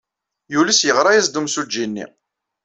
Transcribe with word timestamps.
Yules 0.53 0.81
yeɣra-as-d 0.87 1.35
yemsujji-nni. 1.37 2.05